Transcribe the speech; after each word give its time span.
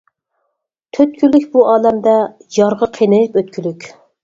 تۆت 0.97 1.13
كۈنلۈك 1.19 1.45
بۇ 1.51 1.67
ئالەمدە، 1.75 2.15
يارغا 2.59 2.91
قېنىپ 2.99 3.41
ئۆتكۈلۈك. 3.43 3.89